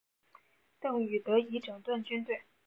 [0.79, 2.41] 邓禹得以整顿军队。